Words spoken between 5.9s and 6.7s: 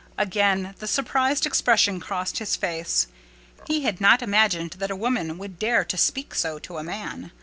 speak so